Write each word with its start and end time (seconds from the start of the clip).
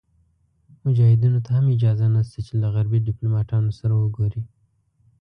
مجاهدینو 0.85 1.39
ته 1.45 1.49
هم 1.57 1.65
اجازه 1.75 2.05
نشته 2.15 2.39
چې 2.47 2.53
له 2.61 2.67
غربي 2.73 2.99
دیپلوماتانو 3.03 3.71
سره 3.79 3.93
وګوري. 3.97 4.41